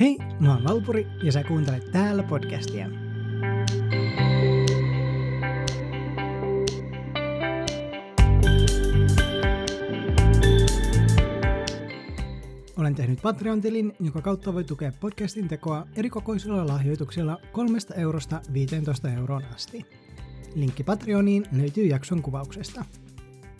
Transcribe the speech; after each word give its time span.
Hei, 0.00 0.18
mä 0.40 0.54
oon 0.54 0.64
Valpuri 0.64 1.06
ja 1.22 1.32
sä 1.32 1.44
kuuntelet 1.44 1.92
täällä 1.92 2.22
podcastia. 2.22 2.86
Olen 12.76 12.94
tehnyt 12.94 13.22
Patreon-tilin, 13.22 13.96
jonka 14.00 14.20
kautta 14.20 14.54
voi 14.54 14.64
tukea 14.64 14.92
podcastin 15.00 15.48
tekoa 15.48 15.86
erikokoisilla 15.96 16.66
lahjoituksilla 16.66 17.40
3 17.52 17.78
eurosta 17.96 18.40
15 18.52 19.10
euroon 19.10 19.44
asti. 19.54 19.86
Linkki 20.54 20.84
Patreoniin 20.84 21.46
löytyy 21.52 21.86
jakson 21.86 22.22
kuvauksesta. 22.22 22.84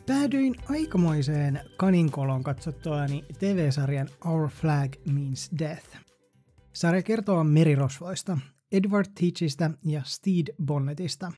Päädyin 0.06 0.54
aikamoiseen 0.70 1.60
kaninkoloon 1.76 2.42
katsottuani 2.42 3.24
TV-sarjan 3.38 4.08
Our 4.24 4.48
Flag 4.48 4.92
Means 5.12 5.50
Death. 5.58 6.07
Sarja 6.78 7.02
kertoo 7.02 7.44
merirosvoista, 7.44 8.38
Edward 8.72 9.06
Teachistä 9.20 9.70
ja 9.84 10.02
Steed 10.04 10.54
Bonnetista, 10.64 11.32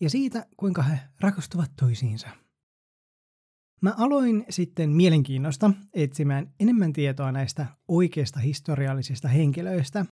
ja 0.00 0.10
siitä, 0.10 0.46
kuinka 0.56 0.82
he 0.82 1.00
rakastuvat 1.20 1.70
toisiinsa. 1.80 2.28
Mä 3.82 3.94
aloin 3.98 4.44
sitten 4.50 4.90
mielenkiinnosta 4.90 5.70
etsimään 5.94 6.54
enemmän 6.60 6.92
tietoa 6.92 7.32
näistä 7.32 7.66
oikeista 7.88 8.40
historiallisista 8.40 9.28
henkilöistä 9.28 10.06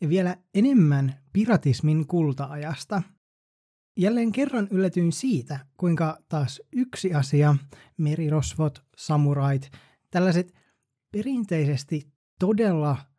ja 0.00 0.08
vielä 0.08 0.36
enemmän 0.54 1.14
piratismin 1.32 2.06
kultaajasta. 2.06 3.02
Jälleen 3.98 4.32
kerran 4.32 4.68
yllätyin 4.70 5.12
siitä, 5.12 5.66
kuinka 5.76 6.18
taas 6.28 6.62
yksi 6.72 7.14
asia, 7.14 7.56
merirosvot, 7.98 8.84
samurait, 8.96 9.70
tällaiset 10.10 10.54
perinteisesti 11.12 12.12
todella 12.40 13.09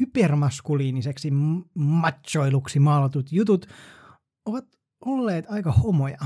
hypermaskuliiniseksi 0.00 1.30
machoiluksi 1.74 2.80
maalatut 2.80 3.32
jutut 3.32 3.66
ovat 4.46 4.64
olleet 5.04 5.44
aika 5.48 5.72
homoja. 5.72 6.18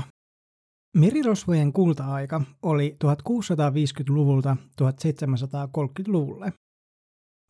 Merirosvojen 0.97 1.73
kulta-aika 1.73 2.41
oli 2.61 2.97
1650-luvulta 3.03 4.57
1730-luvulle. 4.81 6.53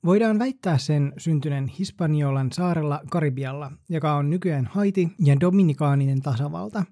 Voidaan 0.05 0.39
väittää 0.39 0.77
sen 0.77 1.13
syntyneen 1.17 1.67
Hispaniolan 1.67 2.51
saarella 2.51 3.01
Karibialla, 3.11 3.71
joka 3.89 4.15
on 4.15 4.29
nykyään 4.29 4.65
Haiti 4.65 5.09
ja 5.25 5.39
Dominikaaninen 5.39 6.21
tasavalta. 6.21 6.85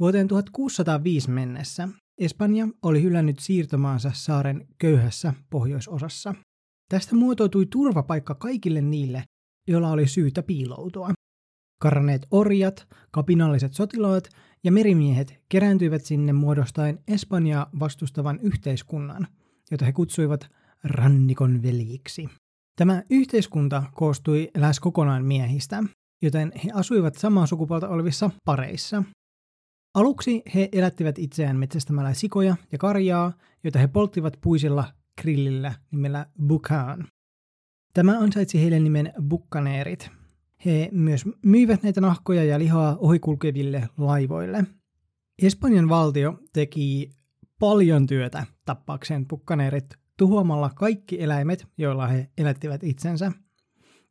Vuoteen 0.00 0.28
1605 0.28 1.30
mennessä 1.30 1.88
Espanja 2.18 2.68
oli 2.82 3.02
hylännyt 3.02 3.38
siirtomaansa 3.38 4.10
saaren 4.14 4.66
köyhässä 4.78 5.34
pohjoisosassa. 5.50 6.34
Tästä 6.88 7.16
muotoutui 7.16 7.66
turvapaikka 7.66 8.34
kaikille 8.34 8.80
niille, 8.80 9.24
joilla 9.68 9.90
oli 9.90 10.08
syytä 10.08 10.42
piiloutua. 10.42 11.10
Karneet 11.82 12.26
orjat, 12.30 12.86
kapinalliset 13.10 13.74
sotilaat 13.74 14.28
ja 14.64 14.72
merimiehet 14.72 15.40
kerääntyivät 15.48 16.04
sinne 16.04 16.32
muodostaen 16.32 16.98
Espanjaa 17.08 17.70
vastustavan 17.80 18.40
yhteiskunnan, 18.42 19.26
jota 19.70 19.84
he 19.84 19.92
kutsuivat 19.92 20.48
rannikon 20.84 21.62
veljiksi. 21.62 22.28
Tämä 22.76 23.02
yhteiskunta 23.10 23.82
koostui 23.94 24.50
lähes 24.56 24.80
kokonaan 24.80 25.24
miehistä, 25.24 25.84
joten 26.22 26.52
he 26.64 26.70
asuivat 26.74 27.14
samaa 27.14 27.46
sukupuolta 27.46 27.88
olevissa 27.88 28.30
pareissa. 28.44 29.02
Aluksi 29.94 30.42
he 30.54 30.68
elättivät 30.72 31.18
itseään 31.18 31.56
metsästämällä 31.56 32.14
sikoja 32.14 32.56
ja 32.72 32.78
karjaa, 32.78 33.32
joita 33.64 33.78
he 33.78 33.86
polttivat 33.86 34.38
puisilla 34.40 34.84
grillillä 35.22 35.74
nimellä 35.90 36.26
bukaan. 36.46 37.08
Tämä 37.94 38.18
ansaitsi 38.18 38.60
heille 38.60 38.80
nimen 38.80 39.12
bukkaneerit, 39.28 40.10
he 40.64 40.88
myös 40.92 41.24
myivät 41.44 41.82
näitä 41.82 42.00
nahkoja 42.00 42.44
ja 42.44 42.58
lihaa 42.58 42.96
ohikulkeville 42.96 43.88
laivoille. 43.98 44.64
Espanjan 45.42 45.88
valtio 45.88 46.38
teki 46.52 47.10
paljon 47.58 48.06
työtä 48.06 48.46
tappaakseen 48.64 49.26
pukkaneerit 49.28 49.94
tuhoamalla 50.16 50.70
kaikki 50.70 51.22
eläimet, 51.22 51.66
joilla 51.78 52.06
he 52.06 52.30
elättivät 52.38 52.84
itsensä. 52.84 53.32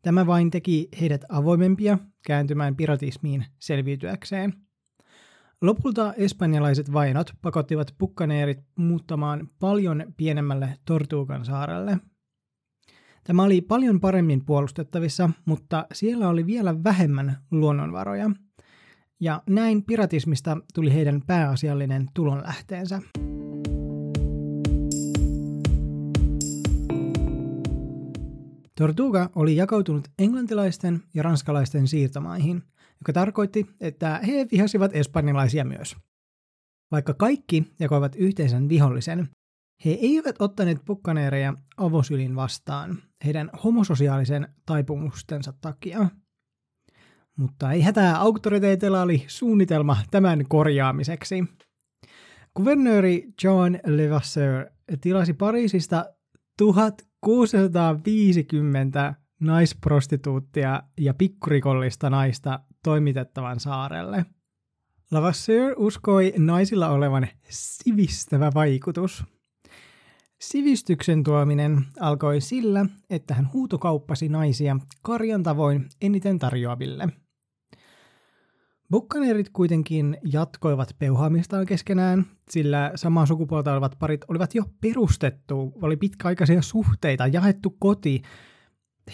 Tämä 0.01 0.27
vain 0.27 0.51
teki 0.51 0.89
heidät 1.01 1.25
avoimempia 1.29 1.97
kääntymään 2.27 2.75
piratismiin 2.75 3.45
selviytyäkseen. 3.59 4.53
Lopulta 5.61 6.13
espanjalaiset 6.13 6.93
vainot 6.93 7.31
pakottivat 7.41 7.95
pukkaneerit 7.97 8.59
muuttamaan 8.75 9.49
paljon 9.59 10.13
pienemmälle 10.17 10.77
Tortuukan 10.85 11.45
saarelle– 11.45 11.97
Tämä 13.25 13.43
oli 13.43 13.61
paljon 13.61 13.99
paremmin 13.99 14.45
puolustettavissa, 14.45 15.29
mutta 15.45 15.85
siellä 15.94 16.29
oli 16.29 16.45
vielä 16.45 16.83
vähemmän 16.83 17.38
luonnonvaroja. 17.51 18.31
Ja 19.19 19.44
näin 19.49 19.83
piratismista 19.83 20.57
tuli 20.73 20.94
heidän 20.94 21.21
pääasiallinen 21.27 22.07
tulonlähteensä. 22.13 23.01
Tortuga 28.77 29.29
oli 29.35 29.55
jakautunut 29.55 30.07
englantilaisten 30.19 31.03
ja 31.13 31.23
ranskalaisten 31.23 31.88
siirtomaihin, 31.88 32.63
joka 33.00 33.13
tarkoitti, 33.13 33.66
että 33.79 34.19
he 34.28 34.47
vihasivat 34.51 34.95
espanjalaisia 34.95 35.66
myös. 35.66 35.95
Vaikka 36.91 37.13
kaikki 37.13 37.73
jakoivat 37.79 38.16
yhteisen 38.16 38.69
vihollisen, 38.69 39.29
he 39.85 39.91
eivät 39.91 40.35
ottaneet 40.39 40.78
pukkaneereja 40.85 41.53
avosylin 41.78 42.35
vastaan 42.35 42.97
heidän 43.25 43.50
homososiaalisen 43.63 44.47
taipumustensa 44.66 45.53
takia. 45.61 46.09
Mutta 47.38 47.72
ei 47.72 47.81
hätää, 47.81 48.19
auktoriteetilla 48.19 49.01
oli 49.01 49.23
suunnitelma 49.27 49.97
tämän 50.12 50.45
korjaamiseksi. 50.50 51.44
Kuvernööri 52.53 53.33
John 53.44 53.75
Levasseur 53.85 54.66
tilasi 55.01 55.33
Pariisista 55.33 56.06
1650 56.57 59.13
naisprostituuttia 59.41 60.83
ja 60.97 61.13
pikkurikollista 61.13 62.09
naista 62.09 62.59
toimitettavan 62.85 63.59
saarelle. 63.59 64.25
Lavasseur 65.12 65.73
uskoi 65.78 66.34
naisilla 66.38 66.90
olevan 66.90 67.28
sivistävä 67.50 68.51
vaikutus– 68.53 69.23
Sivistyksen 70.41 71.24
tuominen 71.24 71.85
alkoi 72.00 72.41
sillä, 72.41 72.85
että 73.09 73.34
hän 73.34 73.50
huutokauppasi 73.53 74.29
naisia 74.29 74.78
karjan 75.01 75.44
tavoin 75.44 75.90
eniten 76.01 76.40
tarjoaville. 76.40 77.07
Bukkaneerit 78.91 79.50
kuitenkin 79.50 80.18
jatkoivat 80.24 80.95
peuhaamistaan 81.00 81.66
keskenään, 81.66 82.25
sillä 82.50 82.91
samaa 82.95 83.25
sukupuolta 83.25 83.74
olevat 83.74 83.95
parit 84.00 84.22
olivat 84.28 84.56
jo 84.56 84.63
perustettu, 84.81 85.74
oli 85.81 85.97
pitkäaikaisia 85.97 86.62
suhteita, 86.62 87.28
jaettu 87.28 87.75
koti. 87.79 88.22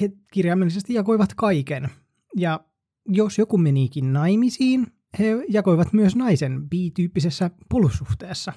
He 0.02 0.12
kirjaimellisesti 0.34 0.94
jakoivat 0.94 1.34
kaiken. 1.34 1.90
Ja 2.38 2.60
jos 3.07 3.38
joku 3.38 3.57
menikin 3.57 4.13
naimisiin, 4.13 4.88
he 5.19 5.45
jakoivat 5.50 5.94
myös 5.94 6.16
naisen 6.16 6.69
bi-tyyppisessä 6.69 7.51
polussuhteessa. 7.69 8.53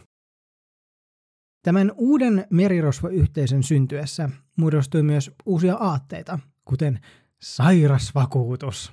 Tämän 1.62 1.92
uuden 1.96 2.46
merirosvoyhteisön 2.50 3.62
syntyessä 3.62 4.30
muodostui 4.56 5.02
myös 5.02 5.30
uusia 5.46 5.74
aatteita, 5.74 6.38
kuten 6.64 7.00
sairasvakuutus. 7.42 8.92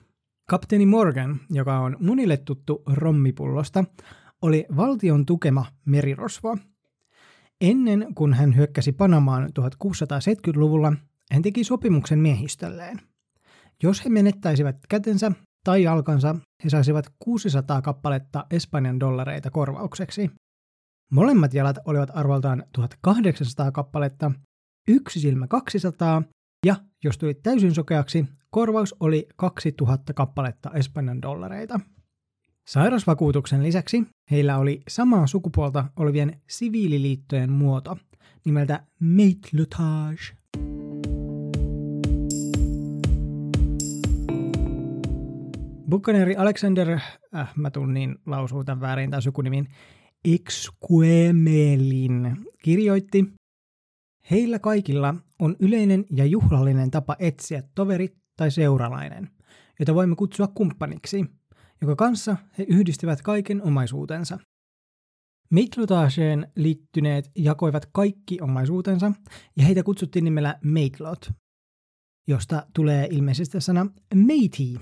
Kapteeni 0.50 0.85
Morgan, 0.85 1.39
joka 1.50 1.79
on 1.79 1.97
monille 2.00 2.38
tuttu 2.38 2.83
rommipullosta, 2.88 3.83
oli 4.41 4.66
valtion 4.75 5.25
tukema 5.25 5.66
merirosvo. 5.85 6.57
Ennen 7.62 8.07
kuin 8.16 8.33
hän 8.33 8.56
hyökkäsi 8.56 8.91
Panamaan 8.91 9.50
1670-luvulla, 9.59 10.94
hän 11.31 11.41
teki 11.41 11.63
sopimuksen 11.63 12.19
miehistölleen. 12.19 13.11
Jos 13.83 14.06
he 14.06 14.10
menettäisivät 14.10 14.78
kätensä 14.89 15.31
tai 15.63 15.83
jalkansa, 15.83 16.36
he 16.63 16.69
saisivat 16.69 17.06
600 17.19 17.81
kappaletta 17.81 18.45
Espanjan 18.51 19.00
dollareita 19.00 19.51
korvaukseksi. 19.51 20.31
Molemmat 21.12 21.54
jalat 21.54 21.78
olivat 21.86 22.10
arvoltaan 22.13 22.63
1800 22.74 23.72
kappaletta, 23.72 24.31
yksi 24.88 25.19
silmä 25.19 25.48
200 25.48 26.24
ja 26.66 26.75
jos 27.04 27.18
tuli 27.18 27.33
täysin 27.33 27.75
sokeaksi, 27.75 28.25
korvaus 28.50 28.95
oli 29.00 29.28
2000 29.36 30.13
kappaletta 30.13 30.72
Espanjan 30.74 31.22
dollareita. 31.22 31.80
Sairausvakuutuksen 32.68 33.63
lisäksi 33.63 34.04
heillä 34.31 34.57
oli 34.57 34.81
samaa 34.89 35.28
sukupuolta 35.28 35.86
olevien 35.95 36.42
siviililiittojen 36.50 37.51
muoto 37.51 37.98
nimeltä 38.45 38.83
matelotage. 39.00 40.41
Bukkaneeri 45.92 46.36
Alexander, 46.36 47.00
äh, 47.36 47.56
mä 47.56 47.72
tunnin 47.72 48.16
lausuu 48.26 48.64
tämän 48.64 48.82
väärin 48.82 49.12
tai 49.12 49.22
sukunimin, 49.22 49.68
Exquemelin 50.26 52.38
kirjoitti, 52.64 53.26
Heillä 54.32 54.60
kaikilla 54.60 55.16
on 55.40 55.56
yleinen 55.60 56.06
ja 56.12 56.26
juhlallinen 56.26 56.92
tapa 56.92 57.16
etsiä 57.20 57.64
toveri 57.76 58.10
tai 58.38 58.52
seuralainen, 58.52 59.30
jota 59.80 59.96
voimme 59.96 60.16
kutsua 60.16 60.48
kumppaniksi, 60.48 61.26
joka 61.82 61.96
kanssa 61.96 62.38
he 62.58 62.66
yhdistävät 62.70 63.22
kaiken 63.22 63.64
omaisuutensa. 63.64 64.40
Meitlotageen 65.50 66.52
liittyneet 66.56 67.32
jakoivat 67.36 67.86
kaikki 67.92 68.42
omaisuutensa 68.42 69.12
ja 69.58 69.66
heitä 69.66 69.84
kutsuttiin 69.84 70.26
nimellä 70.26 70.60
meitlot, 70.64 71.32
josta 72.28 72.66
tulee 72.74 73.08
ilmeisesti 73.12 73.62
sana 73.62 73.88
meiti. 74.16 74.76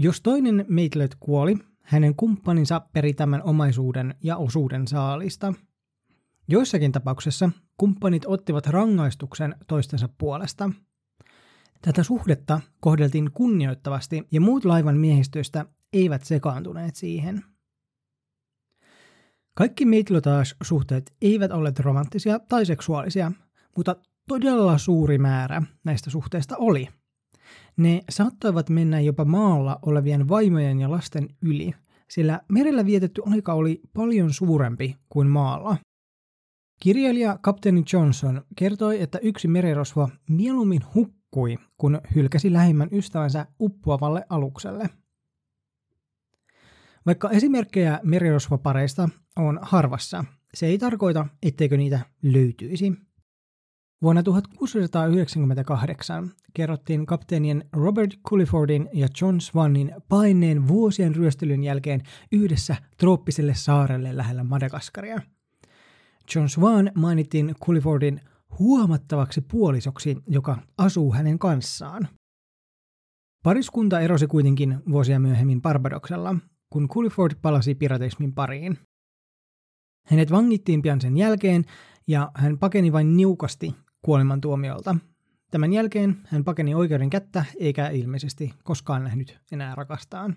Jos 0.00 0.20
toinen 0.20 0.64
meitlot 0.68 1.14
kuoli, 1.20 1.56
hänen 1.82 2.14
kumppaninsa 2.14 2.80
peri 2.92 3.14
tämän 3.14 3.42
omaisuuden 3.42 4.14
ja 4.22 4.36
osuuden 4.36 4.88
saalista. 4.88 5.54
Joissakin 6.48 6.92
tapauksessa 6.92 7.50
kumppanit 7.76 8.22
ottivat 8.26 8.66
rangaistuksen 8.66 9.54
toistensa 9.66 10.08
puolesta. 10.18 10.70
Tätä 11.82 12.02
suhdetta 12.02 12.60
kohdeltiin 12.80 13.30
kunnioittavasti 13.32 14.28
ja 14.32 14.40
muut 14.40 14.64
laivan 14.64 14.96
miehistöistä 14.96 15.66
eivät 15.92 16.24
sekaantuneet 16.24 16.96
siihen. 16.96 17.44
Kaikki 19.54 19.84
Mitlotage-suhteet 19.84 21.14
eivät 21.22 21.50
olleet 21.52 21.80
romanttisia 21.80 22.38
tai 22.38 22.66
seksuaalisia, 22.66 23.32
mutta 23.76 23.96
todella 24.28 24.78
suuri 24.78 25.18
määrä 25.18 25.62
näistä 25.84 26.10
suhteista 26.10 26.56
oli. 26.56 26.88
Ne 27.78 28.02
saattoivat 28.10 28.70
mennä 28.70 29.00
jopa 29.00 29.24
maalla 29.24 29.78
olevien 29.82 30.28
vaimojen 30.28 30.80
ja 30.80 30.90
lasten 30.90 31.28
yli, 31.42 31.72
sillä 32.10 32.40
merellä 32.48 32.86
vietetty 32.86 33.22
aika 33.26 33.52
oli 33.52 33.80
paljon 33.94 34.32
suurempi 34.32 34.96
kuin 35.08 35.28
maalla. 35.28 35.76
Kirjailija 36.80 37.38
kapteeni 37.42 37.84
Johnson 37.92 38.42
kertoi, 38.56 39.02
että 39.02 39.18
yksi 39.18 39.48
merirosvo 39.48 40.08
mieluummin 40.28 40.80
hukkui, 40.94 41.58
kun 41.76 42.00
hylkäsi 42.14 42.52
lähimmän 42.52 42.88
ystävänsä 42.92 43.46
uppoavalle 43.60 44.24
alukselle. 44.28 44.90
Vaikka 47.06 47.30
esimerkkejä 47.30 48.00
merirosvopareista 48.02 49.08
on 49.36 49.58
harvassa, 49.62 50.24
se 50.54 50.66
ei 50.66 50.78
tarkoita, 50.78 51.26
etteikö 51.42 51.76
niitä 51.76 52.00
löytyisi. 52.22 53.07
Vuonna 54.02 54.22
1698 54.22 56.30
kerrottiin 56.54 57.06
kapteenien 57.06 57.64
Robert 57.72 58.10
Cullifordin 58.28 58.88
ja 58.92 59.08
John 59.20 59.40
Swannin 59.40 59.94
paineen 60.08 60.68
vuosien 60.68 61.16
ryöstelyn 61.16 61.64
jälkeen 61.64 62.02
yhdessä 62.32 62.76
trooppiselle 62.96 63.54
saarelle 63.54 64.16
lähellä 64.16 64.44
Madagaskaria. 64.44 65.20
John 66.34 66.48
Swan 66.48 66.90
mainittiin 66.94 67.54
Cullifordin 67.64 68.20
huomattavaksi 68.58 69.40
puolisoksi, 69.40 70.16
joka 70.26 70.58
asuu 70.78 71.12
hänen 71.12 71.38
kanssaan. 71.38 72.08
Pariskunta 73.44 74.00
erosi 74.00 74.26
kuitenkin 74.26 74.78
vuosia 74.90 75.20
myöhemmin 75.20 75.62
Barbadoksella, 75.62 76.36
kun 76.70 76.88
Culliford 76.88 77.32
palasi 77.42 77.74
piratismin 77.74 78.34
pariin. 78.34 78.78
Hänet 80.06 80.30
vangittiin 80.30 80.82
pian 80.82 81.00
sen 81.00 81.16
jälkeen 81.16 81.64
ja 82.06 82.30
hän 82.34 82.58
pakeni 82.58 82.92
vain 82.92 83.16
niukasti 83.16 83.74
kuolemantuomiolta. 84.02 84.96
Tämän 85.50 85.72
jälkeen 85.72 86.16
hän 86.24 86.44
pakeni 86.44 86.74
oikeuden 86.74 87.10
kättä 87.10 87.44
eikä 87.58 87.88
ilmeisesti 87.88 88.54
koskaan 88.64 89.04
nähnyt 89.04 89.40
enää 89.52 89.74
rakastaan. 89.74 90.36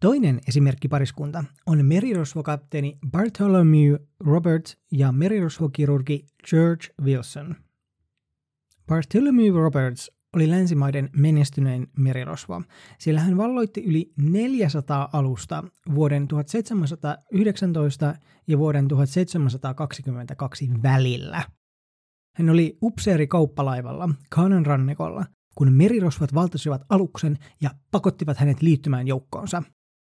Toinen 0.00 0.40
esimerkkipariskunta 0.48 1.44
on 1.66 1.86
merirosvokapteeni 1.86 2.98
Bartholomew 3.10 3.94
Roberts 4.20 4.76
ja 4.92 5.12
merirosvokirurgi 5.12 6.26
George 6.50 6.86
Wilson. 7.02 7.56
Bartholomew 8.86 9.54
Roberts 9.54 10.10
oli 10.36 10.50
länsimaiden 10.50 11.10
menestynein 11.16 11.86
merirosvo, 11.96 12.62
sillä 12.98 13.20
hän 13.20 13.36
valloitti 13.36 13.84
yli 13.84 14.12
400 14.16 15.08
alusta 15.12 15.64
vuoden 15.94 16.28
1719 16.28 18.14
ja 18.46 18.58
vuoden 18.58 18.88
1722 18.88 20.70
välillä. 20.82 21.42
Hän 22.36 22.50
oli 22.50 22.78
upseeri 22.82 23.26
kauppalaivalla 23.26 24.08
Kaanan 24.30 24.66
rannikolla, 24.66 25.26
kun 25.54 25.72
merirosvat 25.72 26.34
valtasivat 26.34 26.82
aluksen 26.88 27.38
ja 27.62 27.70
pakottivat 27.90 28.36
hänet 28.36 28.62
liittymään 28.62 29.06
joukkoonsa. 29.06 29.62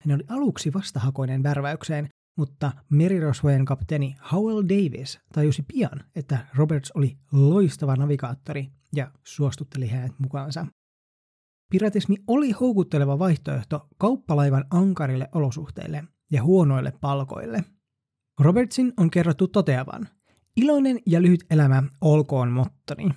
Hän 0.03 0.15
oli 0.15 0.25
aluksi 0.29 0.73
vastahakoinen 0.73 1.43
värväykseen, 1.43 2.09
mutta 2.39 2.73
merirosvojen 2.89 3.65
kapteeni 3.65 4.17
Howell 4.33 4.63
Davis 4.63 5.21
tajusi 5.35 5.63
pian, 5.73 6.01
että 6.17 6.47
Roberts 6.55 6.91
oli 6.95 7.17
loistava 7.33 7.97
navigaattori 7.97 8.69
ja 8.97 9.11
suostutteli 9.25 9.89
hänet 9.89 10.13
mukaansa. 10.19 10.67
Piratismi 11.71 12.17
oli 12.27 12.51
houkutteleva 12.51 13.19
vaihtoehto 13.19 13.89
kauppalaivan 13.99 14.65
ankarille 14.71 15.29
olosuhteille 15.35 16.05
ja 16.33 16.43
huonoille 16.43 16.93
palkoille. 17.01 17.65
Robertsin 18.41 18.93
on 18.97 19.11
kerrottu 19.11 19.49
toteavan, 19.49 20.09
iloinen 20.56 20.99
ja 21.06 21.22
lyhyt 21.22 21.44
elämä 21.50 21.82
olkoon 22.00 22.50
mottoni. 22.50 23.08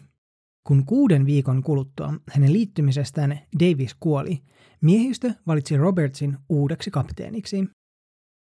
Kun 0.67 0.85
kuuden 0.85 1.25
viikon 1.25 1.63
kuluttua 1.63 2.13
hänen 2.31 2.53
liittymisestään 2.53 3.39
Davis 3.59 3.95
kuoli, 3.99 4.41
miehistö 4.81 5.33
valitsi 5.47 5.77
Robertsin 5.77 6.37
uudeksi 6.49 6.91
kapteeniksi. 6.91 7.67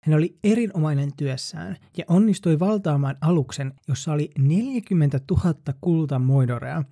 Hän 0.05 0.17
oli 0.17 0.39
erinomainen 0.45 1.11
työssään 1.17 1.77
ja 1.99 2.05
onnistui 2.09 2.59
valtaamaan 2.59 3.17
aluksen, 3.21 3.73
jossa 3.89 4.13
oli 4.13 4.31
40 4.39 5.21
000 5.31 5.55
kultamoidorea, 5.81 6.85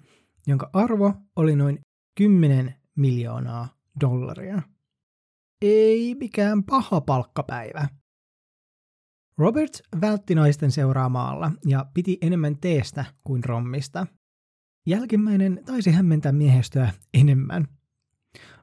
jonka 0.47 0.71
arvo 0.73 1.15
oli 1.37 1.57
noin 1.57 1.79
10 2.19 2.75
miljoonaa 2.97 3.69
dollaria. 4.01 4.63
Ei 5.63 6.15
mikään 6.15 6.65
paha 6.65 7.01
palkkapäivä. 7.01 7.89
Robert 9.41 9.71
vältti 10.01 10.35
naisten 10.35 10.71
seuraa 10.71 11.09
maalla 11.09 11.53
ja 11.67 11.87
piti 11.95 12.19
enemmän 12.21 12.57
teestä 12.57 13.05
kuin 13.25 13.45
rommista. 13.45 14.07
Jälkimmäinen 14.87 15.63
taisi 15.67 15.91
hämmentää 15.91 16.33
miehistöä 16.33 16.93
enemmän. 17.15 17.69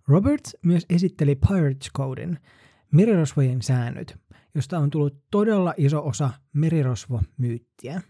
Roberts 0.07 0.57
myös 0.65 0.85
esitteli 0.89 1.35
Pirates 1.35 1.91
Codein, 1.97 2.39
merirosvojen 2.91 3.61
säännöt, 3.61 4.19
josta 4.55 4.79
on 4.79 4.89
tullut 4.89 5.23
todella 5.31 5.73
iso 5.77 6.05
osa 6.05 6.29
merirosvo-myyttiä. 6.53 8.01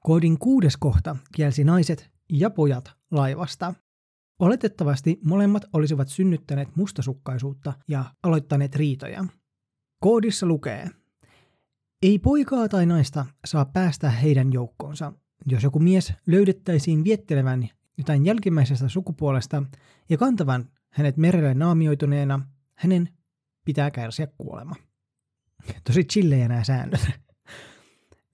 Koodin 0.00 0.38
kuudes 0.38 0.76
kohta 0.76 1.16
kielsi 1.34 1.64
naiset 1.64 2.10
ja 2.30 2.50
pojat 2.50 2.92
laivasta. 3.10 3.74
Oletettavasti 4.38 5.18
molemmat 5.24 5.64
olisivat 5.72 6.08
synnyttäneet 6.08 6.76
mustasukkaisuutta 6.76 7.72
ja 7.88 8.04
aloittaneet 8.22 8.76
riitoja. 8.76 9.24
Koodissa 10.00 10.46
lukee, 10.46 10.90
ei 12.02 12.18
poikaa 12.18 12.68
tai 12.68 12.86
naista 12.86 13.26
saa 13.44 13.64
päästä 13.64 14.10
heidän 14.10 14.52
joukkoonsa. 14.52 15.12
Jos 15.46 15.62
joku 15.62 15.78
mies 15.78 16.12
löydettäisiin 16.26 17.04
viettelevän 17.04 17.68
jotain 17.98 18.24
jälkimmäisestä 18.24 18.88
sukupuolesta 18.88 19.62
ja 20.08 20.18
kantavan 20.18 20.68
hänet 20.90 21.16
merelle 21.16 21.54
naamioituneena, 21.54 22.40
hänen 22.74 23.08
pitää 23.64 23.90
kärsiä 23.90 24.26
kuolema. 24.26 24.76
Tosi 25.84 26.04
chillejä 26.04 26.48
nämä 26.48 26.64
säännöt. 26.64 27.00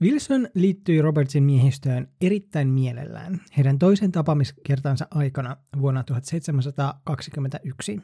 Wilson 0.03 0.49
liittyi 0.55 1.03
Robertsin 1.03 1.43
miehistöön 1.43 2.09
erittäin 2.21 2.69
mielellään 2.69 3.41
heidän 3.57 3.79
toisen 3.79 4.13
tapaamiskertansa 4.13 5.07
aikana 5.11 5.57
vuonna 5.81 6.05
1721. 6.05 8.01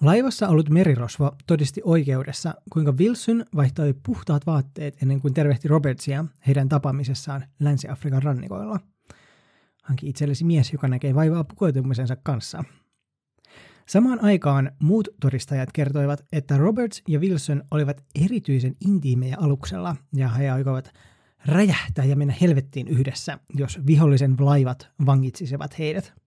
Laivassa 0.00 0.48
ollut 0.48 0.68
merirosvo 0.68 1.32
todisti 1.46 1.80
oikeudessa, 1.84 2.54
kuinka 2.72 2.92
Wilson 2.92 3.44
vaihtoi 3.56 3.94
puhtaat 4.06 4.46
vaatteet 4.46 5.02
ennen 5.02 5.20
kuin 5.20 5.34
tervehti 5.34 5.68
Robertsia 5.68 6.24
heidän 6.46 6.68
tapaamisessaan 6.68 7.44
Länsi-Afrikan 7.60 8.22
rannikoilla. 8.22 8.80
Hanki 9.82 10.08
itsellesi 10.08 10.44
mies, 10.44 10.72
joka 10.72 10.88
näkee 10.88 11.14
vaivaa 11.14 11.44
pukeutumisensa 11.44 12.16
kanssa. 12.16 12.64
Samaan 13.88 14.24
aikaan 14.24 14.70
muut 14.78 15.08
todistajat 15.20 15.68
kertoivat, 15.72 16.24
että 16.32 16.56
Roberts 16.56 17.02
ja 17.08 17.20
Wilson 17.20 17.62
olivat 17.70 18.04
erityisen 18.24 18.74
intiimejä 18.80 19.36
aluksella 19.40 19.96
ja 20.16 20.28
he 20.28 20.50
aikoivat 20.50 20.92
räjähtää 21.46 22.04
ja 22.04 22.16
mennä 22.16 22.34
helvettiin 22.40 22.88
yhdessä, 22.88 23.38
jos 23.54 23.86
vihollisen 23.86 24.36
laivat 24.38 24.88
vangitsisivat 25.06 25.78
heidät. 25.78 26.23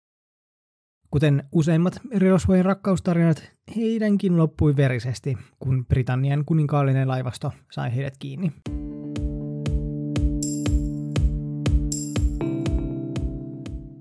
Kuten 1.11 1.43
useimmat 1.51 1.99
merirosvojen 2.11 2.65
rakkaustarinat, 2.65 3.51
heidänkin 3.75 4.37
loppui 4.37 4.75
verisesti, 4.75 5.37
kun 5.59 5.85
Britannian 5.85 6.45
kuninkaallinen 6.45 7.07
laivasto 7.07 7.51
sai 7.71 7.95
heidät 7.95 8.17
kiinni. 8.19 8.51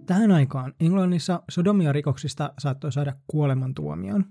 Tähän 0.06 0.30
aikaan 0.30 0.74
Englannissa 0.80 1.42
sodomia 1.50 1.92
rikoksista 1.92 2.52
saattoi 2.58 2.92
saada 2.92 3.12
kuolemantuomion. 3.26 4.24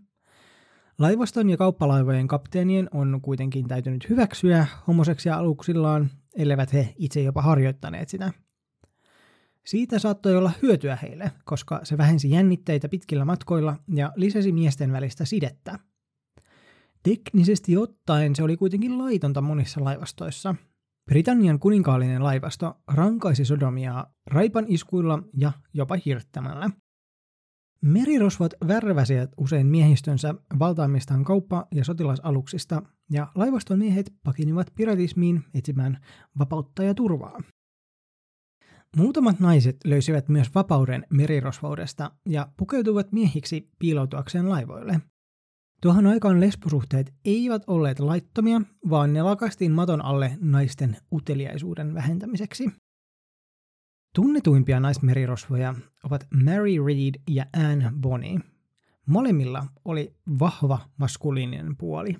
Laivaston 0.99 1.49
ja 1.49 1.57
kauppalaivojen 1.57 2.27
kapteenien 2.27 2.87
on 2.91 3.19
kuitenkin 3.21 3.67
täytynyt 3.67 4.09
hyväksyä 4.09 4.67
homoseksia 4.87 5.35
aluksillaan, 5.35 6.09
elleivät 6.37 6.73
he 6.73 6.93
itse 6.97 7.21
jopa 7.21 7.41
harjoittaneet 7.41 8.09
sitä. 8.09 8.31
Siitä 9.65 9.99
saattoi 9.99 10.37
olla 10.37 10.51
hyötyä 10.61 10.95
heille, 10.95 11.31
koska 11.45 11.79
se 11.83 11.97
vähensi 11.97 12.29
jännitteitä 12.29 12.89
pitkillä 12.89 13.25
matkoilla 13.25 13.75
ja 13.95 14.13
lisäsi 14.15 14.51
miesten 14.51 14.91
välistä 14.91 15.25
sidettä. 15.25 15.79
Teknisesti 17.03 17.77
ottaen 17.77 18.35
se 18.35 18.43
oli 18.43 18.57
kuitenkin 18.57 18.97
laitonta 18.97 19.41
monissa 19.41 19.83
laivastoissa. 19.83 20.55
Britannian 21.05 21.59
kuninkaallinen 21.59 22.23
laivasto 22.23 22.77
rankaisi 22.87 23.45
sodomiaa 23.45 24.13
raipan 24.27 24.65
iskuilla 24.67 25.23
ja 25.37 25.51
jopa 25.73 25.97
hirttämällä. 26.05 26.69
Merirosvot 27.81 28.53
värväsivät 28.67 29.31
usein 29.37 29.67
miehistönsä 29.67 30.35
valtaamistaan 30.59 31.23
kauppa- 31.23 31.67
ja 31.75 31.85
sotilasaluksista, 31.85 32.81
ja 33.11 33.27
laivaston 33.35 33.79
miehet 33.79 34.13
pakinivat 34.23 34.67
piratismiin 34.75 35.43
etsimään 35.53 35.97
vapautta 36.39 36.83
ja 36.83 36.93
turvaa. 36.93 37.41
Muutamat 38.95 39.39
naiset 39.39 39.77
löysivät 39.85 40.29
myös 40.29 40.55
vapauden 40.55 41.05
merirosvoudesta 41.09 42.11
ja 42.25 42.47
pukeutuivat 42.57 43.11
miehiksi 43.11 43.69
piiloutuakseen 43.79 44.49
laivoille. 44.49 45.01
Tuohon 45.81 46.07
aikaan 46.07 46.39
lesbosuhteet 46.39 47.13
eivät 47.25 47.63
olleet 47.67 47.99
laittomia, 47.99 48.61
vaan 48.89 49.13
ne 49.13 49.21
lakastiin 49.21 49.71
maton 49.71 50.05
alle 50.05 50.37
naisten 50.41 50.97
uteliaisuuden 51.11 51.93
vähentämiseksi. 51.93 52.69
Tunnetuimpia 54.15 54.79
naismerirosvoja 54.79 55.75
ovat 56.03 56.27
Mary 56.45 56.85
Read 56.85 57.21
ja 57.29 57.45
Anne 57.71 57.91
Bonny. 58.01 58.39
Molemmilla 59.05 59.65
oli 59.85 60.13
vahva 60.39 60.79
maskuliininen 60.97 61.77
puoli. 61.77 62.15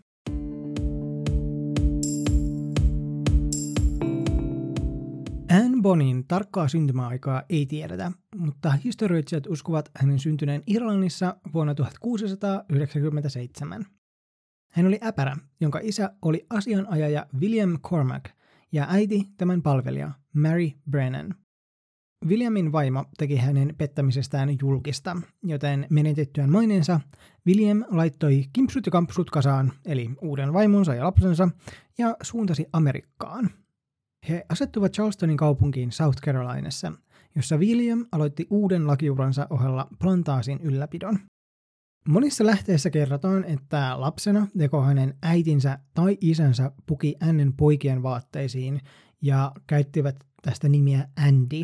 Bonin 5.86 6.28
tarkkaa 6.28 6.68
syntymäaikaa 6.68 7.44
ei 7.50 7.66
tiedetä, 7.66 8.12
mutta 8.36 8.72
historioitsijat 8.72 9.48
uskovat 9.48 9.90
hänen 9.96 10.20
syntyneen 10.20 10.64
Irlannissa 10.68 11.36
vuonna 11.54 11.76
1697. 11.76 13.86
Hän 14.72 14.88
oli 14.88 15.00
äpärä, 15.04 15.38
jonka 15.62 15.80
isä 15.84 16.10
oli 16.22 16.46
asianajaja 16.50 17.26
William 17.40 17.80
Cormac 17.80 18.24
ja 18.72 18.88
äiti 18.90 19.24
tämän 19.38 19.62
palvelija 19.62 20.12
Mary 20.34 20.70
Brennan. 20.90 21.36
Williamin 22.28 22.72
vaimo 22.72 23.06
teki 23.18 23.38
hänen 23.38 23.76
pettämisestään 23.78 24.58
julkista, 24.62 25.18
joten 25.44 25.88
menetettyään 25.90 26.52
maineensa 26.52 27.00
William 27.48 27.84
laittoi 27.92 28.46
kimpsut 28.54 28.86
ja 28.86 28.92
kampsut 28.92 29.30
kasaan, 29.30 29.72
eli 29.86 30.10
uuden 30.22 30.54
vaimonsa 30.54 30.96
ja 30.96 31.04
lapsensa, 31.04 31.50
ja 31.98 32.18
suuntasi 32.22 32.66
Amerikkaan– 32.74 33.50
he 34.30 34.46
asettuvat 34.50 34.94
Charlestonin 34.94 35.38
kaupunkiin 35.38 35.92
South 35.92 36.22
Carolinassa, 36.22 36.92
jossa 37.36 37.58
William 37.58 38.06
aloitti 38.12 38.48
uuden 38.50 38.88
lakiuransa 38.88 39.48
ohella 39.50 39.88
plantaasin 40.00 40.60
ylläpidon. 40.62 41.20
Monissa 42.08 42.46
lähteissä 42.46 42.90
kerrotaan, 42.90 43.44
että 43.44 44.02
lapsena 44.02 44.48
joko 44.56 44.82
hänen 44.82 45.18
äitinsä 45.24 45.80
tai 45.94 46.18
isänsä 46.22 46.72
puki 46.86 47.16
ännen 47.24 47.54
poikien 47.54 48.04
vaatteisiin 48.04 48.82
ja 49.22 49.52
käyttivät 49.68 50.16
tästä 50.42 50.70
nimiä 50.70 51.08
Andy. 51.28 51.64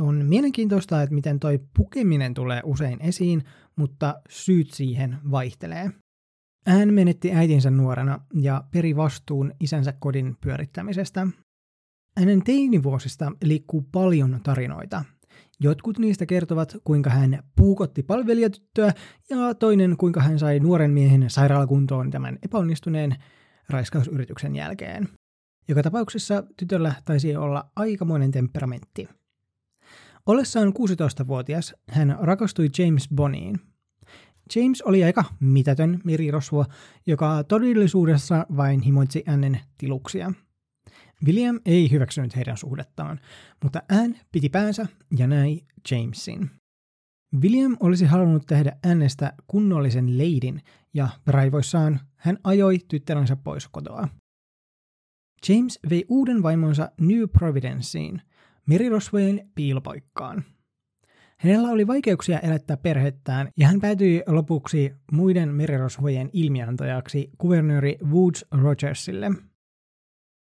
On 0.00 0.26
mielenkiintoista, 0.26 1.02
että 1.02 1.14
miten 1.14 1.40
toi 1.40 1.60
pukeminen 1.76 2.34
tulee 2.34 2.60
usein 2.64 3.02
esiin, 3.02 3.42
mutta 3.76 4.20
syyt 4.28 4.70
siihen 4.70 5.18
vaihtelee. 5.30 5.90
Hän 6.66 6.94
menetti 6.94 7.32
äitinsä 7.32 7.70
nuorena 7.70 8.20
ja 8.34 8.64
peri 8.70 8.96
vastuun 8.96 9.52
isänsä 9.60 9.92
kodin 9.92 10.36
pyörittämisestä. 10.40 11.26
Hänen 12.18 12.42
teinivuosista 12.42 13.32
liikkuu 13.42 13.88
paljon 13.92 14.40
tarinoita. 14.42 15.04
Jotkut 15.60 15.98
niistä 15.98 16.26
kertovat, 16.26 16.76
kuinka 16.84 17.10
hän 17.10 17.42
puukotti 17.56 18.02
palvelijatyttöä 18.02 18.92
ja 19.30 19.54
toinen, 19.54 19.96
kuinka 19.96 20.20
hän 20.20 20.38
sai 20.38 20.60
nuoren 20.60 20.90
miehen 20.90 21.30
sairaalakuntoon 21.30 22.10
tämän 22.10 22.38
epäonnistuneen 22.42 23.16
raiskausyrityksen 23.68 24.56
jälkeen. 24.56 25.08
Joka 25.68 25.82
tapauksessa 25.82 26.44
tytöllä 26.56 26.94
taisi 27.04 27.36
olla 27.36 27.70
aikamoinen 27.76 28.30
temperamentti. 28.30 29.08
Ollessaan 30.26 30.68
16-vuotias 30.68 31.74
hän 31.88 32.16
rakastui 32.20 32.68
James 32.78 33.08
Bonnyin. 33.14 33.60
James 34.56 34.82
oli 34.82 35.04
aika 35.04 35.24
mitätön 35.40 36.00
merirosvo, 36.04 36.64
joka 37.06 37.44
todellisuudessa 37.44 38.46
vain 38.56 38.80
himoitsi 38.80 39.22
hänen 39.26 39.60
tiluksia– 39.78 40.32
William 41.26 41.60
ei 41.66 41.90
hyväksynyt 41.90 42.36
heidän 42.36 42.56
suhdettaan, 42.56 43.20
mutta 43.62 43.82
Anne 43.92 44.20
piti 44.32 44.48
päänsä 44.48 44.86
ja 45.18 45.26
näi 45.26 45.60
Jamesin. 45.90 46.50
William 47.40 47.76
olisi 47.80 48.04
halunnut 48.04 48.46
tehdä 48.46 48.76
Annestä 48.90 49.32
kunnollisen 49.46 50.18
leidin 50.18 50.62
ja 50.94 51.08
raivoissaan 51.26 52.00
hän 52.16 52.38
ajoi 52.44 52.78
tyttärensä 52.88 53.36
pois 53.36 53.68
kotoa. 53.68 54.08
James 55.48 55.78
vei 55.90 56.04
uuden 56.08 56.42
vaimonsa 56.42 56.90
New 57.00 57.22
Providenceen, 57.38 58.22
merirosvojen 58.66 59.50
piilopaikkaan. 59.54 60.44
Hänellä 61.38 61.68
oli 61.68 61.86
vaikeuksia 61.86 62.38
elättää 62.38 62.76
perhettään 62.76 63.48
ja 63.56 63.66
hän 63.66 63.80
päätyi 63.80 64.22
lopuksi 64.26 64.92
muiden 65.12 65.54
merirosvojen 65.54 66.30
ilmiantajaksi 66.32 67.30
kuvernööri 67.38 67.98
Woods 68.04 68.44
Rogersille– 68.50 69.30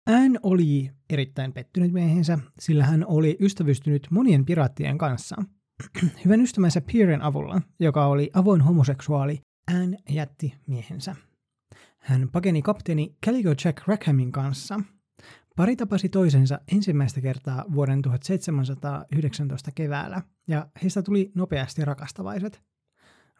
Anne 0.09 0.39
oli 0.43 0.91
erittäin 1.09 1.53
pettynyt 1.53 1.91
miehensä, 1.91 2.39
sillä 2.59 2.85
hän 2.85 3.05
oli 3.07 3.37
ystävystynyt 3.39 4.07
monien 4.11 4.45
piraattien 4.45 4.97
kanssa. 4.97 5.35
Hyvän 6.25 6.41
ystävänsä 6.41 6.81
Pierren 6.81 7.21
avulla, 7.21 7.61
joka 7.79 8.05
oli 8.05 8.29
avoin 8.33 8.61
homoseksuaali, 8.61 9.41
Anne 9.67 9.97
jätti 10.09 10.55
miehensä. 10.67 11.15
Hän 11.97 12.29
pakeni 12.31 12.61
kapteeni 12.61 13.15
Calico 13.25 13.49
Jack 13.49 13.87
Rackhamin 13.87 14.31
kanssa. 14.31 14.79
Pari 15.55 15.75
tapasi 15.75 16.09
toisensa 16.09 16.59
ensimmäistä 16.71 17.21
kertaa 17.21 17.65
vuoden 17.73 18.01
1719 18.01 19.71
keväällä, 19.75 20.21
ja 20.47 20.67
heistä 20.83 21.01
tuli 21.01 21.31
nopeasti 21.35 21.85
rakastavaiset. 21.85 22.61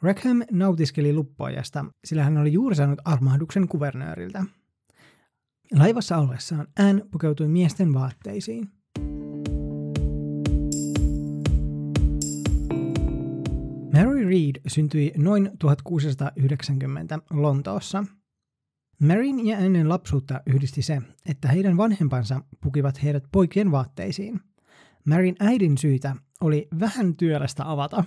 Rackham 0.02 0.42
nautiskeli 0.52 1.14
luppoajasta, 1.14 1.86
sillä 2.06 2.24
hän 2.24 2.38
oli 2.38 2.54
juuri 2.54 2.76
saanut 2.76 3.02
armahduksen 3.06 3.68
kuvernööriltä– 3.68 4.44
Laivassa 5.76 6.18
ollessaan 6.18 6.68
Anne 6.80 7.06
pukeutui 7.12 7.48
miesten 7.48 7.94
vaatteisiin. 7.94 8.70
Mary 13.94 14.30
Read 14.30 14.62
syntyi 14.68 15.14
noin 15.18 15.52
1690 15.60 17.20
Lontoossa. 17.30 18.06
Maryn 19.02 19.48
ja 19.48 19.58
Annen 19.58 19.90
lapsuutta 19.90 20.42
yhdisti 20.46 20.82
se, 20.82 21.02
että 21.26 21.48
heidän 21.48 21.78
vanhempansa 21.78 22.42
pukivat 22.64 23.04
heidät 23.04 23.24
poikien 23.32 23.72
vaatteisiin. 23.72 24.40
Maryn 25.06 25.36
äidin 25.40 25.78
syytä 25.78 26.16
oli 26.42 26.68
vähän 26.80 27.16
työlästä 27.16 27.72
avata. 27.72 28.04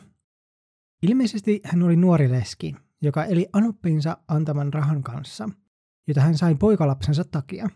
Ilmeisesti 1.02 1.60
hän 1.64 1.82
oli 1.82 1.96
nuori 1.96 2.30
leski, 2.30 2.76
joka 3.02 3.24
eli 3.24 3.46
anoppinsa 3.52 4.16
antaman 4.28 4.72
rahan 4.72 5.02
kanssa– 5.02 5.48
jota 6.06 6.20
hän 6.20 6.36
sai 6.36 6.54
poikalapsensa 6.54 7.24
takia. 7.24 7.68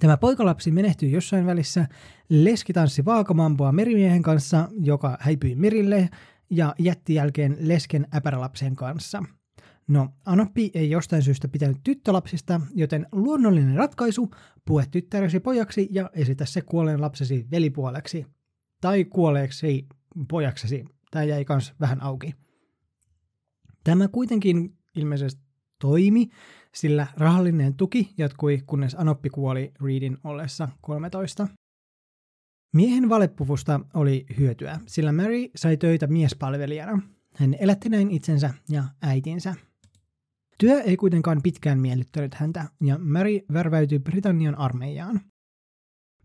Tämä 0.00 0.16
poikalapsi 0.16 0.70
menehtyi 0.70 1.12
jossain 1.12 1.46
välissä, 1.46 1.86
leski 2.28 2.72
tanssi 2.72 3.04
vaakamampoa 3.04 3.72
merimiehen 3.72 4.22
kanssa, 4.22 4.68
joka 4.78 5.16
häipyi 5.20 5.54
merille 5.54 6.08
ja 6.50 6.74
jätti 6.78 7.14
jälkeen 7.14 7.56
lesken 7.60 8.06
äpärälapsen 8.14 8.76
kanssa. 8.76 9.22
No, 9.88 10.08
Anoppi 10.26 10.70
ei 10.74 10.90
jostain 10.90 11.22
syystä 11.22 11.48
pitänyt 11.48 11.76
tyttölapsista, 11.84 12.60
joten 12.74 13.06
luonnollinen 13.12 13.76
ratkaisu, 13.76 14.30
pue 14.64 14.84
tyttäresi 14.90 15.40
pojaksi 15.40 15.88
ja 15.90 16.10
esitä 16.14 16.44
se 16.44 16.60
kuolleen 16.60 17.00
lapsesi 17.00 17.46
velipuoleksi. 17.50 18.26
Tai 18.80 19.04
kuolleeksi 19.04 19.86
pojaksesi. 20.28 20.84
Tämä 21.10 21.24
jäi 21.24 21.44
kans 21.44 21.74
vähän 21.80 22.02
auki. 22.02 22.34
Tämä 23.84 24.08
kuitenkin 24.08 24.76
ilmeisesti 24.96 25.42
toimi, 25.80 26.28
sillä 26.74 27.06
rahallinen 27.16 27.74
tuki 27.74 28.14
jatkui, 28.18 28.62
kunnes 28.66 28.94
Anoppi 28.94 29.30
kuoli 29.30 29.72
Reedin 29.84 30.18
ollessa 30.24 30.68
13. 30.80 31.48
Miehen 32.74 33.08
valepuvusta 33.08 33.80
oli 33.94 34.26
hyötyä, 34.38 34.80
sillä 34.86 35.12
Mary 35.12 35.50
sai 35.56 35.76
töitä 35.76 36.06
miespalvelijana. 36.06 37.02
Hän 37.34 37.54
elätti 37.60 37.88
näin 37.88 38.10
itsensä 38.10 38.54
ja 38.68 38.84
äitinsä. 39.02 39.54
Työ 40.58 40.80
ei 40.80 40.96
kuitenkaan 40.96 41.42
pitkään 41.42 41.80
miellyttänyt 41.80 42.34
häntä, 42.34 42.68
ja 42.80 42.98
Mary 42.98 43.40
värväytyi 43.52 43.98
Britannian 43.98 44.58
armeijaan. 44.58 45.20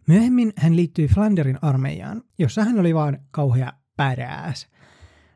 Myöhemmin 0.07 0.53
hän 0.57 0.75
liittyi 0.75 1.07
Flanderin 1.07 1.59
armeijaan, 1.61 2.21
jossa 2.39 2.63
hän 2.63 2.79
oli 2.79 2.95
vain 2.95 3.17
kauhea 3.31 3.73
badass. 3.97 4.67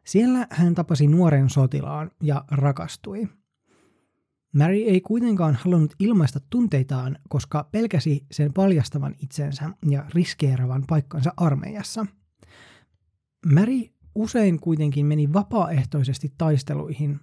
Siellä 0.06 0.48
hän 0.50 0.76
tapasi 0.76 1.08
nuoren 1.08 1.50
sotilaan 1.50 2.12
ja 2.24 2.46
rakastui– 2.52 3.28
Mary 4.54 4.76
ei 4.76 5.02
kuitenkaan 5.02 5.56
halunnut 5.56 5.94
ilmaista 6.00 6.40
tunteitaan, 6.50 7.18
koska 7.30 7.70
pelkäsi 7.72 8.26
sen 8.32 8.54
paljastavan 8.54 9.16
itsensä 9.24 9.70
ja 9.90 10.06
riskeeravan 10.14 10.84
paikkansa 10.88 11.34
armeijassa. 11.38 12.06
Mary 13.54 13.82
usein 14.16 14.60
kuitenkin 14.60 15.06
meni 15.06 15.34
vapaaehtoisesti 15.34 16.34
taisteluihin 16.38 17.20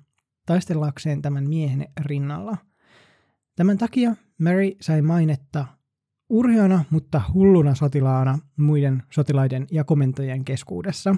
taistellakseen 0.46 1.22
tämän 1.22 1.48
miehen 1.48 1.88
rinnalla. 2.00 2.56
Tämän 3.56 3.78
takia 3.78 4.16
Mary 4.38 4.70
sai 4.80 5.02
mainetta 5.02 5.66
urheana, 6.28 6.84
mutta 6.90 7.22
hulluna 7.34 7.74
sotilaana 7.74 8.38
muiden 8.56 9.02
sotilaiden 9.10 9.66
ja 9.72 9.84
komentajien 9.84 10.44
keskuudessa. 10.44 11.16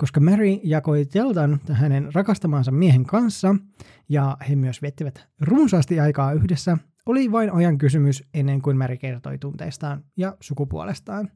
Koska 0.00 0.20
Mary 0.20 0.60
jakoi 0.64 1.06
teltan 1.06 1.60
hänen 1.72 2.14
rakastamansa 2.14 2.70
miehen 2.70 3.04
kanssa, 3.04 3.56
ja 4.08 4.36
he 4.48 4.56
myös 4.56 4.82
viettivät 4.82 5.28
runsaasti 5.40 6.00
aikaa 6.00 6.32
yhdessä, 6.32 6.78
oli 7.06 7.32
vain 7.32 7.52
ajan 7.52 7.78
kysymys 7.78 8.24
ennen 8.34 8.62
kuin 8.62 8.76
Mary 8.76 8.96
kertoi 8.96 9.38
tunteistaan 9.38 10.04
ja 10.16 10.36
sukupuolestaan. 10.40 11.30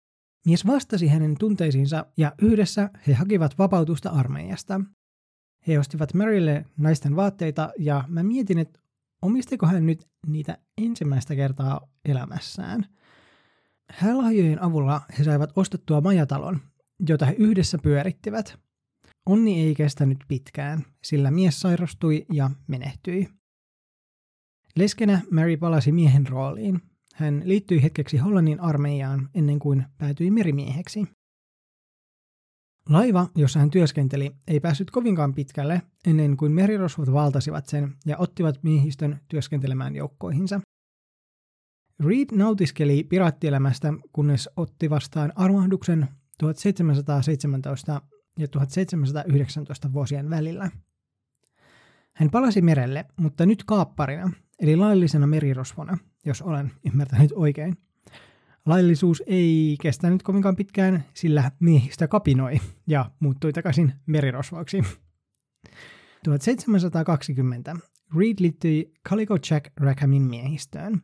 Mies 0.46 0.66
vastasi 0.66 1.08
hänen 1.08 1.34
tunteisiinsa 1.38 2.06
ja 2.16 2.32
yhdessä 2.42 2.90
he 3.06 3.14
hakivat 3.14 3.58
vapautusta 3.58 4.10
armeijasta. 4.10 4.80
He 5.66 5.78
ostivat 5.78 6.14
Marylle 6.14 6.64
naisten 6.76 7.16
vaatteita 7.16 7.70
ja 7.78 8.04
mä 8.08 8.22
mietin, 8.22 8.58
että 8.58 8.80
omistiko 9.22 9.66
hän 9.66 9.86
nyt 9.86 10.08
niitä 10.26 10.58
ensimmäistä 10.78 11.34
kertaa 11.34 11.80
elämässään. 12.04 12.86
Hälahjojen 13.90 14.62
avulla 14.62 15.00
he 15.18 15.24
saivat 15.24 15.52
ostettua 15.56 16.00
majatalon, 16.00 16.60
jota 17.08 17.26
he 17.26 17.34
yhdessä 17.38 17.78
pyörittivät. 17.78 18.58
Onni 19.26 19.60
ei 19.60 19.74
kestänyt 19.74 20.18
pitkään, 20.28 20.82
sillä 21.04 21.30
mies 21.30 21.60
sairastui 21.60 22.26
ja 22.32 22.50
menehtyi. 22.66 23.28
Leskenä 24.76 25.20
Mary 25.30 25.56
palasi 25.56 25.92
miehen 25.92 26.26
rooliin. 26.26 26.80
Hän 27.14 27.42
liittyi 27.44 27.82
hetkeksi 27.82 28.16
Hollannin 28.16 28.60
armeijaan 28.60 29.30
ennen 29.34 29.58
kuin 29.58 29.84
päätyi 29.98 30.30
merimieheksi. 30.30 31.06
Laiva, 32.88 33.28
jossa 33.36 33.58
hän 33.58 33.70
työskenteli, 33.70 34.30
ei 34.48 34.60
päässyt 34.60 34.90
kovinkaan 34.90 35.34
pitkälle 35.34 35.82
ennen 36.06 36.36
kuin 36.36 36.52
merirosvot 36.52 37.12
valtasivat 37.12 37.66
sen 37.66 37.94
ja 38.06 38.18
ottivat 38.18 38.62
miehistön 38.62 39.20
työskentelemään 39.28 39.96
joukkoihinsa. 39.96 40.60
Reed 42.04 42.28
nautiskeli 42.32 43.04
piraattielämästä, 43.04 43.92
kunnes 44.12 44.48
otti 44.56 44.90
vastaan 44.90 45.32
armahduksen 45.36 46.08
1717 46.38 48.02
ja 48.38 48.48
1719 48.48 49.92
vuosien 49.92 50.30
välillä. 50.30 50.70
Hän 52.14 52.30
palasi 52.30 52.62
merelle, 52.62 53.04
mutta 53.16 53.46
nyt 53.46 53.64
kaapparina, 53.64 54.32
eli 54.60 54.76
laillisena 54.76 55.26
merirosvona, 55.26 55.98
jos 56.24 56.42
olen 56.42 56.72
ymmärtänyt 56.86 57.32
oikein. 57.34 57.76
Laillisuus 58.66 59.22
ei 59.26 59.76
kestänyt 59.82 60.22
kovinkaan 60.22 60.56
pitkään, 60.56 61.04
sillä 61.14 61.50
miehistä 61.60 62.08
kapinoi 62.08 62.60
ja 62.86 63.10
muuttui 63.20 63.52
takaisin 63.52 63.92
merirosvoiksi. 64.06 64.82
1720 66.24 67.76
Reed 68.18 68.34
liittyi 68.40 68.92
Calico 69.08 69.34
Jack 69.50 69.72
Rackhamin 69.76 70.22
miehistöön. 70.22 71.02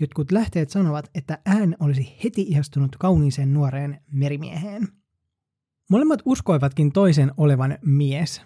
Jotkut 0.00 0.32
lähteet 0.32 0.70
sanovat, 0.70 1.10
että 1.14 1.38
hän 1.46 1.76
olisi 1.80 2.16
heti 2.24 2.42
ihastunut 2.42 2.96
kauniiseen 2.96 3.54
nuoreen 3.54 4.00
merimieheen. 4.12 4.88
Molemmat 5.90 6.22
uskoivatkin 6.24 6.92
toisen 6.92 7.32
olevan 7.36 7.78
mies. 7.84 8.42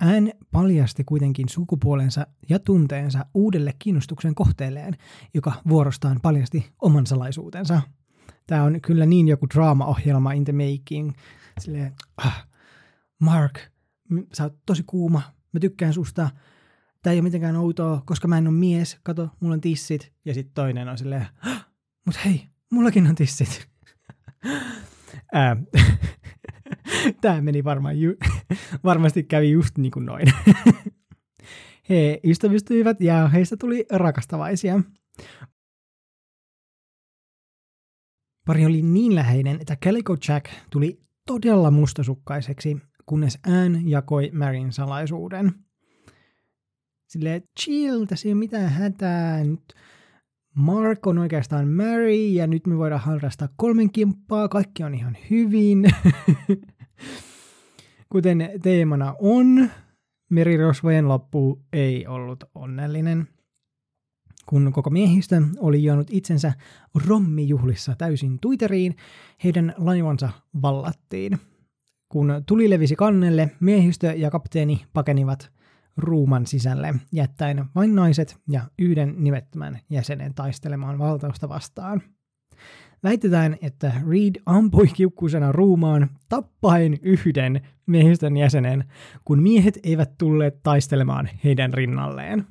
Hän 0.00 0.30
paljasti 0.52 1.04
kuitenkin 1.04 1.48
sukupuolensa 1.48 2.26
ja 2.48 2.58
tunteensa 2.58 3.26
uudelle 3.34 3.74
kiinnostuksen 3.78 4.34
kohteelleen, 4.34 4.96
joka 5.34 5.52
vuorostaan 5.68 6.20
paljasti 6.22 6.72
oman 6.82 7.06
salaisuutensa. 7.06 7.82
Tämä 8.46 8.62
on 8.62 8.80
kyllä 8.80 9.06
niin 9.06 9.28
joku 9.28 9.46
draama-ohjelma 9.54 10.32
in 10.32 10.44
the 10.44 10.52
making. 10.52 11.12
Silleen, 11.60 11.92
ah, 12.16 12.48
Mark, 13.18 13.60
sä 14.32 14.44
oot 14.44 14.58
tosi 14.66 14.82
kuuma, 14.86 15.22
mä 15.52 15.60
tykkään 15.60 15.92
susta. 15.92 16.30
Tämä 17.06 17.12
ei 17.12 17.18
ole 17.18 17.24
mitenkään 17.24 17.56
outoa, 17.56 18.02
koska 18.06 18.28
mä 18.28 18.38
en 18.38 18.48
ole 18.48 18.56
mies. 18.56 18.98
Kato, 19.02 19.30
mulla 19.40 19.54
on 19.54 19.60
tissit. 19.60 20.12
Ja 20.24 20.34
sitten 20.34 20.54
toinen 20.54 20.88
on 20.88 20.98
silleen, 20.98 21.26
ah, 21.46 21.66
mut 22.06 22.24
hei, 22.24 22.46
mullakin 22.72 23.06
on 23.06 23.14
tissit. 23.14 23.68
Tämä 27.20 27.40
meni 27.40 27.64
varmaan 27.64 28.00
ju- 28.00 28.16
varmasti 28.84 29.22
kävi 29.22 29.50
just 29.50 29.78
niin 29.78 29.90
kuin 29.92 30.06
noin. 30.06 30.26
He 31.88 32.20
ystävystyivät 32.24 33.00
ja 33.00 33.28
heistä 33.28 33.56
tuli 33.56 33.86
rakastavaisia. 33.92 34.80
Pari 38.46 38.66
oli 38.66 38.82
niin 38.82 39.14
läheinen, 39.14 39.60
että 39.60 39.76
Calico 39.76 40.16
Jack 40.28 40.50
tuli 40.70 41.00
todella 41.26 41.70
mustasukkaiseksi, 41.70 42.76
kunnes 43.06 43.38
Anne 43.46 43.80
jakoi 43.84 44.30
Maryn 44.34 44.72
salaisuuden. 44.72 45.65
Silleen, 47.16 47.42
chill, 47.60 48.04
tässä 48.04 48.28
ei 48.28 48.32
ole 48.32 48.38
mitään 48.38 48.70
hätää. 48.70 49.44
Nyt 49.44 49.74
Mark 50.54 51.06
on 51.06 51.18
oikeastaan 51.18 51.68
Mary 51.68 52.14
ja 52.14 52.46
nyt 52.46 52.66
me 52.66 52.78
voidaan 52.78 53.00
harrastaa 53.00 53.48
kolmen 53.56 53.92
kimppaa. 53.92 54.48
Kaikki 54.48 54.84
on 54.84 54.94
ihan 54.94 55.16
hyvin. 55.30 55.84
Kuten 58.12 58.50
teemana 58.62 59.14
on, 59.18 59.70
merirosvojen 60.30 61.08
loppu 61.08 61.62
ei 61.72 62.06
ollut 62.06 62.44
onnellinen. 62.54 63.28
Kun 64.46 64.72
koko 64.72 64.90
miehistö 64.90 65.42
oli 65.58 65.84
juonut 65.84 66.08
itsensä 66.10 66.52
rommijuhlissa 67.06 67.94
täysin 67.98 68.38
tuiteriin, 68.40 68.96
heidän 69.44 69.74
laivansa 69.76 70.28
vallattiin. 70.62 71.38
Kun 72.08 72.42
tuli 72.46 72.70
levisi 72.70 72.96
kannelle, 72.96 73.50
miehistö 73.60 74.06
ja 74.06 74.30
kapteeni 74.30 74.84
pakenivat 74.92 75.55
ruuman 75.96 76.46
sisälle, 76.46 76.94
jättäen 77.12 77.64
vain 77.74 77.94
naiset 77.94 78.36
ja 78.48 78.60
yhden 78.78 79.14
nimettömän 79.18 79.78
jäsenen 79.90 80.34
taistelemaan 80.34 80.98
valtausta 80.98 81.48
vastaan– 81.48 82.02
Väitetään, 83.02 83.56
että 83.62 83.92
Reed 84.10 84.42
ampui 84.46 84.86
kiukkuisena 84.86 85.52
ruumaan 85.52 86.10
tappaen 86.28 86.98
yhden 87.02 87.60
miehistön 87.86 88.36
jäsenen, 88.36 88.84
kun 89.24 89.42
miehet 89.42 89.78
eivät 89.82 90.18
tulleet 90.18 90.62
taistelemaan 90.62 91.28
heidän 91.44 91.74
rinnalleen. 91.74 92.46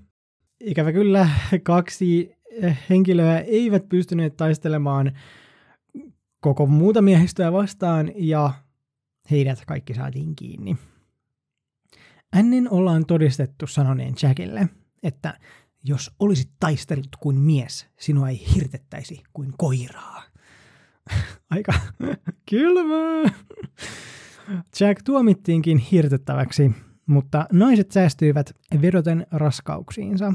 Ikävä 0.60 0.92
kyllä 0.92 1.30
kaksi 1.64 2.32
henkilöä 2.90 3.40
eivät 3.40 3.90
pystyneet 3.90 4.38
taistelemaan 4.38 5.12
koko 6.40 6.66
muuta 6.66 7.02
miehistöä 7.02 7.54
vastaan 7.54 8.12
ja 8.16 8.52
heidät 9.32 9.64
kaikki 9.68 9.94
saatiin 9.94 10.36
kiinni. 10.36 10.78
Ennen 12.40 12.72
ollaan 12.72 13.06
todistettu 13.06 13.68
sanoneen 13.68 14.14
Jackille, 14.22 14.70
että 15.04 15.40
jos 15.84 16.12
olisit 16.20 16.52
taistellut 16.60 17.16
kuin 17.20 17.40
mies, 17.40 17.88
sinua 18.00 18.30
ei 18.30 18.46
hirtettäisi 18.56 19.24
kuin 19.34 19.54
koiraa. 19.58 20.24
Aika 21.52 21.74
kylmää. 22.50 23.34
Jack 24.80 25.02
tuomittiinkin 25.04 25.78
hirtettäväksi, 25.78 26.72
mutta 27.06 27.48
naiset 27.52 27.92
säästyivät 27.92 28.56
vedoten 28.82 29.28
raskauksiinsa. 29.32 30.34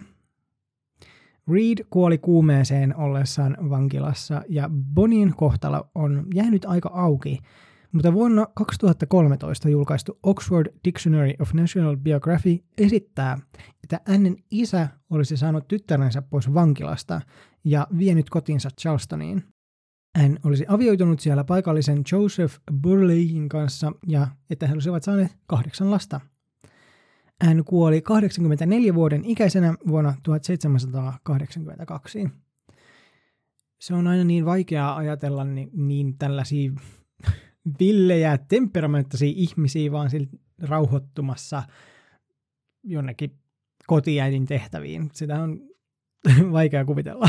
Reed 1.52 1.86
kuoli 1.90 2.18
kuumeeseen 2.18 2.96
ollessaan 2.96 3.56
vankilassa 3.70 4.42
ja 4.48 4.70
Bonin 4.94 5.34
kohtalo 5.36 5.90
on 5.94 6.26
jäänyt 6.34 6.64
aika 6.64 6.90
auki, 6.92 7.38
mutta 7.92 8.12
vuonna 8.12 8.46
2013 8.54 9.68
julkaistu 9.68 10.18
Oxford 10.22 10.66
Dictionary 10.84 11.32
of 11.40 11.52
National 11.52 11.96
Biography 11.96 12.58
esittää, 12.78 13.38
että 13.84 14.00
hänen 14.04 14.36
isä 14.50 14.88
olisi 15.10 15.36
saanut 15.36 15.68
tyttärensä 15.68 16.22
pois 16.22 16.54
vankilasta 16.54 17.20
ja 17.64 17.86
vienyt 17.98 18.30
kotinsa 18.30 18.68
Charlestoniin. 18.80 19.44
Hän 20.16 20.38
olisi 20.44 20.64
avioitunut 20.68 21.20
siellä 21.20 21.44
paikallisen 21.44 22.02
Joseph 22.12 22.54
Burleyin 22.82 23.48
kanssa 23.48 23.92
ja 24.06 24.26
että 24.50 24.66
he 24.66 24.74
olisivat 24.74 25.02
saaneet 25.02 25.36
kahdeksan 25.46 25.90
lasta. 25.90 26.20
Hän 27.42 27.64
kuoli 27.64 28.02
84 28.02 28.94
vuoden 28.94 29.24
ikäisenä 29.24 29.74
vuonna 29.88 30.14
1782. 30.22 32.28
Se 33.80 33.94
on 33.94 34.06
aina 34.06 34.24
niin 34.24 34.44
vaikeaa 34.44 34.96
ajatella 34.96 35.44
niin, 35.44 35.70
niin 35.72 36.18
tällaisia 36.18 36.72
villejä, 37.80 38.38
temperamenttisia 38.38 39.32
ihmisiä 39.36 39.92
vaan 39.92 40.10
rauhoittumassa 40.62 41.62
jonnekin 42.82 43.38
kotiäidin 43.86 44.46
tehtäviin. 44.46 45.10
Sitä 45.12 45.42
on 45.42 45.60
vaikea 46.52 46.84
kuvitella. 46.84 47.28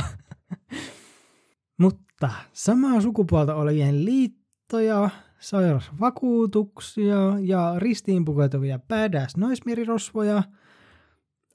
Mutta 1.81 2.29
samaa 2.53 3.01
sukupuolta 3.01 3.55
olevien 3.55 4.05
liittoja, 4.05 5.09
sairausvakuutuksia 5.39 7.17
ja 7.39 7.73
ristiin 7.77 8.25
pukeutuvia 8.25 8.79
badass 8.79 9.37
naismerirosvoja 9.37 10.43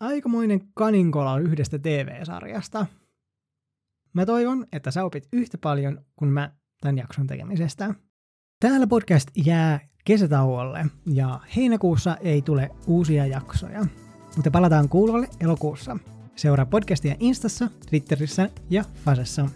aikamoinen 0.01 0.61
kaninkola 0.75 1.39
yhdestä 1.39 1.79
TV-sarjasta. 1.79 2.87
Mä 4.13 4.27
toivon, 4.27 4.67
että 4.73 4.91
sä 4.91 5.05
opit 5.05 5.29
yhtä 5.33 5.59
paljon 5.59 6.05
kuin 6.17 6.31
mä 6.31 6.53
tämän 6.81 6.99
jakson 6.99 7.27
tekemisestä. 7.27 7.95
Täällä 8.61 8.87
podcast 8.87 9.29
jää 9.47 9.81
kesätauolle 10.05 10.87
ja 11.07 11.41
heinäkuussa 11.57 12.17
ei 12.21 12.43
tule 12.43 12.71
uusia 12.87 13.27
jaksoja, 13.27 13.87
mutta 14.37 14.51
palataan 14.51 14.89
kuulolle 14.89 15.29
elokuussa. 15.41 15.97
Seuraa 16.37 16.67
podcastia 16.67 17.15
Instassa, 17.21 17.71
Twitterissä 17.91 18.51
ja 18.71 18.85
Fasessa. 19.05 19.49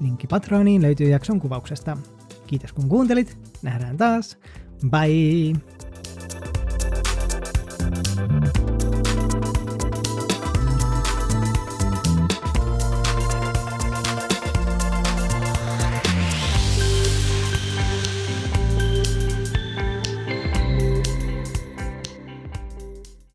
Linkki 0.00 0.26
Patroniin 0.26 0.82
löytyy 0.82 1.08
jakson 1.08 1.40
kuvauksesta. 1.40 1.96
Kiitos 2.46 2.72
kun 2.72 2.88
kuuntelit. 2.88 3.38
Nähdään 3.62 3.96
taas. 3.96 4.38
Bye! 4.90 5.60